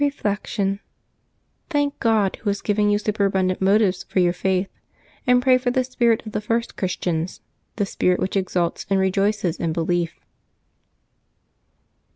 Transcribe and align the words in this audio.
Reflection.— 0.03 0.79
Thank 1.69 1.99
God 1.99 2.37
Who 2.37 2.49
has 2.49 2.63
given 2.63 2.89
you 2.89 2.97
superabun 2.97 3.49
dant 3.49 3.61
motives 3.61 4.03
for 4.03 4.19
your 4.19 4.33
faith; 4.33 4.67
and 5.27 5.43
pray 5.43 5.59
for 5.59 5.69
the 5.69 5.83
spirit 5.83 6.25
of 6.25 6.31
the 6.31 6.41
first 6.41 6.75
Christians, 6.75 7.39
the 7.75 7.85
spirit 7.85 8.19
which 8.19 8.35
exults 8.35 8.87
and 8.89 8.99
rejoices 8.99 9.57
in 9.57 9.73
be 9.73 9.81
lief. 9.81 10.15